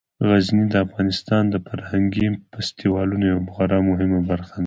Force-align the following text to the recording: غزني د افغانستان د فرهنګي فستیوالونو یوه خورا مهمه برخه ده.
غزني 0.27 0.65
د 0.69 0.75
افغانستان 0.85 1.43
د 1.49 1.55
فرهنګي 1.67 2.25
فستیوالونو 2.51 3.25
یوه 3.33 3.45
خورا 3.53 3.79
مهمه 3.89 4.19
برخه 4.29 4.53
ده. 4.57 4.59